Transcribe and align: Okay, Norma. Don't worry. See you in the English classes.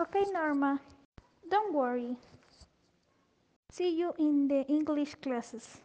Okay, 0.00 0.24
Norma. 0.32 0.80
Don't 1.50 1.74
worry. 1.74 2.16
See 3.70 3.90
you 3.98 4.14
in 4.18 4.48
the 4.48 4.64
English 4.66 5.14
classes. 5.16 5.80